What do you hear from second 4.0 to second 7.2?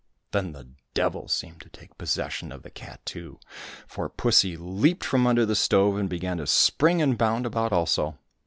pussy leaped from under the stove and began to spring and